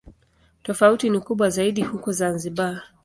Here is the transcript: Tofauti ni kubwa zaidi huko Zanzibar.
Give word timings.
Tofauti 0.63 1.09
ni 1.09 1.19
kubwa 1.19 1.49
zaidi 1.49 1.81
huko 1.81 2.11
Zanzibar. 2.11 2.83